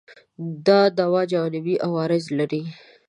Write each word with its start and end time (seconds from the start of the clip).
دا 0.67 0.81
دوا 0.99 1.21
جانبي 1.31 1.75
عوارض 1.85 2.25
لري؟ 2.37 2.61